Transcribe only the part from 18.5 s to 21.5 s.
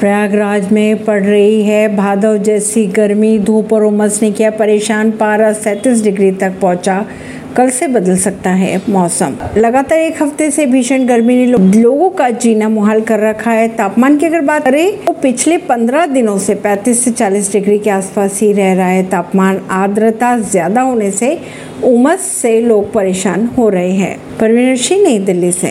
रह रहा है तापमान। आर्द्रता ज़्यादा होने से